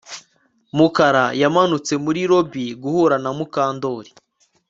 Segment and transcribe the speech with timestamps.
[0.77, 4.09] Mukara yamanutse muri lobby guhura na Mukandoli